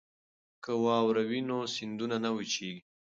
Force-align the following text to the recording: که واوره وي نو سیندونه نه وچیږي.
که 0.63 0.71
واوره 0.83 1.23
وي 1.29 1.39
نو 1.49 1.57
سیندونه 1.73 2.17
نه 2.23 2.29
وچیږي. 2.35 2.81